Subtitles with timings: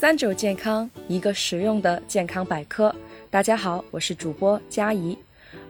[0.00, 2.94] 三九健康，一个实用的健康百科。
[3.30, 5.18] 大家好，我是主播佳怡。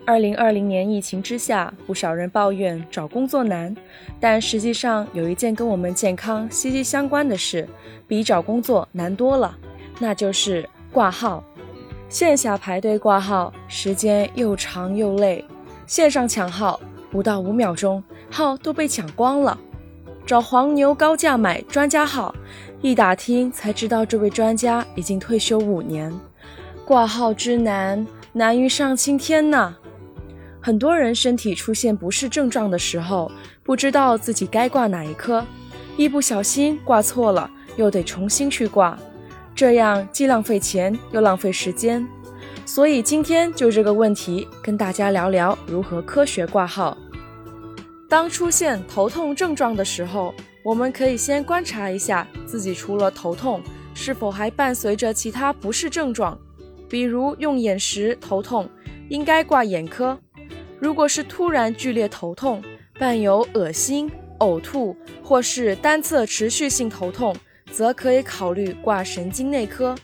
[0.05, 3.75] 二零二零年疫情之下，不少人抱怨找工作难，
[4.19, 7.67] 但实际上有一件跟我们健康息息相关的事，
[8.07, 9.57] 比找工作难多了，
[9.97, 11.43] 那就是挂号。
[12.07, 15.43] 线下排队挂号，时间又长又累；
[15.87, 19.59] 线上抢号，不到五秒钟，号都被抢光了。
[20.23, 22.35] 找黄牛高价买专家号。
[22.81, 26.13] 一打听才知道，这位专家已经退休五年。
[26.85, 29.75] 挂号之难，难于上青天呐！
[30.61, 33.29] 很多人身体出现不适症状的时候，
[33.63, 35.45] 不知道自己该挂哪一科，
[35.97, 38.97] 一不小心挂错了，又得重新去挂，
[39.53, 42.07] 这样既浪费钱又浪费时间。
[42.65, 46.97] 所以今天就这个问题，跟大家聊聊如何科学挂号。
[48.07, 50.33] 当出现头痛症状的时候，
[50.69, 53.59] 我们可以先观察一下自己除了头痛，
[53.95, 56.39] 是否还伴随着其他不适症状，
[56.87, 58.69] 比如用眼时头痛，
[59.09, 60.15] 应该挂眼科；
[60.77, 62.61] 如果是突然剧烈头痛，
[62.99, 64.11] 伴有恶心、
[64.41, 67.35] 呕吐或是单侧持续性头痛，
[67.71, 69.95] 则可以考虑挂神经内科；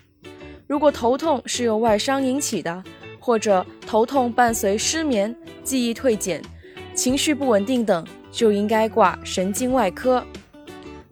[0.65, 2.83] 如果头痛是由外伤引起的，
[3.19, 6.41] 或者头痛伴随失眠、记忆退减、
[6.95, 10.25] 情绪不稳定等，就应该挂神经外科。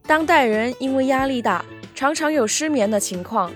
[0.06, 1.64] 当代人因为压力大，
[1.96, 3.52] 常常有失眠的情况。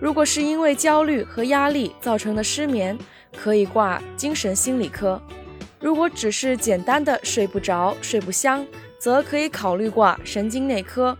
[0.00, 2.96] 如果是因为焦虑和压力造成的失眠，
[3.36, 5.20] 可以挂精神心理科；
[5.80, 8.64] 如果只是简单的睡不着、睡不香，
[9.00, 11.16] 则可以考虑挂神经内科。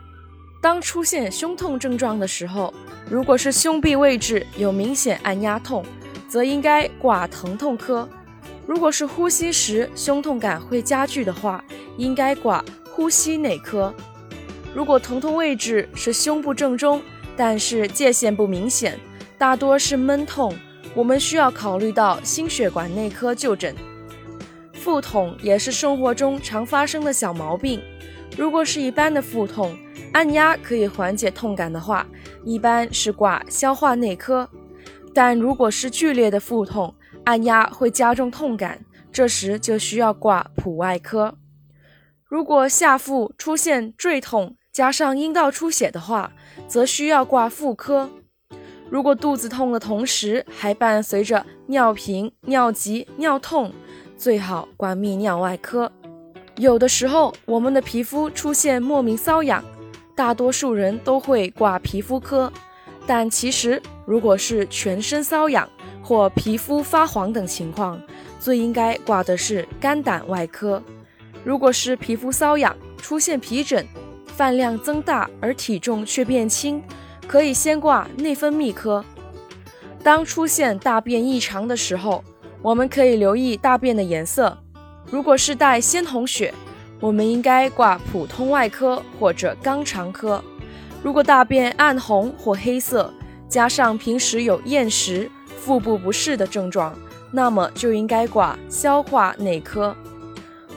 [0.62, 2.72] 当出现胸痛症状的时候，
[3.10, 5.84] 如果是胸壁位置有明显按压痛，
[6.28, 8.08] 则应该挂疼痛科；
[8.64, 11.64] 如果是呼吸时胸痛感会加剧的话，
[11.96, 13.92] 应该挂呼吸内科。
[14.74, 17.02] 如果疼痛位置是胸部正中，
[17.36, 18.98] 但是界限不明显，
[19.36, 20.54] 大多是闷痛，
[20.94, 23.74] 我们需要考虑到心血管内科就诊。
[24.72, 27.80] 腹痛也是生活中常发生的小毛病，
[28.36, 29.76] 如果是一般的腹痛，
[30.12, 32.06] 按压可以缓解痛感的话，
[32.44, 34.46] 一般是挂消化内科；
[35.12, 38.80] 但如果是剧烈的腹痛，按压会加重痛感，
[39.12, 41.34] 这时就需要挂普外科。
[42.28, 46.30] 如果下腹出现坠痛，加上阴道出血的话，
[46.66, 48.10] 则需要挂妇科。
[48.90, 53.72] 如果肚子痛的同时还伴随着尿频、尿急、尿痛，
[54.18, 55.90] 最好挂泌尿外科。
[56.56, 59.64] 有的时候，我们的皮肤出现莫名瘙痒，
[60.14, 62.52] 大多数人都会挂皮肤科。
[63.06, 65.66] 但其实，如果是全身瘙痒
[66.02, 67.98] 或皮肤发黄等情况，
[68.38, 70.82] 最应该挂的是肝胆外科。
[71.44, 73.86] 如果是皮肤瘙痒，出现皮疹。
[74.26, 76.80] 饭量增大而体重却变轻，
[77.26, 79.04] 可以先挂内分泌科。
[80.00, 82.22] 当出现大便异常的时候，
[82.62, 84.56] 我们可以留意大便的颜色，
[85.10, 86.54] 如果是带鲜红血，
[87.00, 90.40] 我们应该挂普通外科或者肛肠科；
[91.02, 93.12] 如果大便暗红或黑色，
[93.48, 96.96] 加上平时有厌食、腹部不适的症状，
[97.32, 99.96] 那么就应该挂消化内科。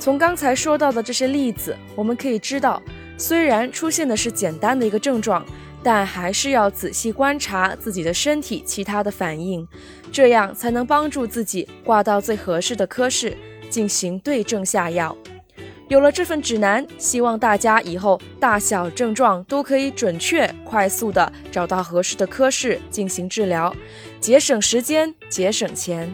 [0.01, 2.81] 从刚才说到的这些例子，我们可以知道。
[3.19, 5.45] 虽然出现的是简单的一个症状，
[5.83, 9.65] 但还是要仔细观察自己的身体其他的反应，
[10.11, 13.37] 这样才能帮助自己挂到最合适的科室
[13.69, 15.15] 进行对症下药。
[15.87, 23.71] 有了这份指南，希望大家以后大小症状都可以准确、快速的找到合适的科室进行治疗，
[24.19, 26.11] 节省时间，节省钱。